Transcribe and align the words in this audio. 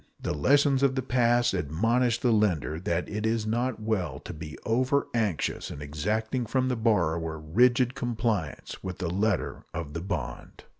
The 0.19 0.33
lessons 0.33 0.81
of 0.81 0.95
the 0.95 1.03
past 1.03 1.53
admonish 1.53 2.17
the 2.21 2.31
lender 2.31 2.79
that 2.79 3.07
it 3.07 3.23
is 3.23 3.45
not 3.45 3.79
well 3.79 4.17
to 4.21 4.33
be 4.33 4.57
over 4.65 5.05
anxious 5.13 5.69
in 5.69 5.79
exacting 5.79 6.47
from 6.47 6.69
the 6.69 6.75
borrower 6.75 7.37
rigid 7.37 7.93
compliance 7.93 8.83
with 8.83 8.97
the 8.97 9.11
letter 9.11 9.63
of 9.75 9.93
the 9.93 10.01
bond. 10.01 10.63